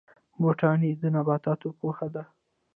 بوټاني 0.41 0.91
د 1.01 1.03
نباتاتو 1.15 1.69
پوهنه 1.79 2.07
ده 2.13 2.23